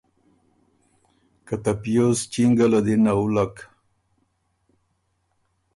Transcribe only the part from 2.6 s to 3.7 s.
له دی نَوُلّک۔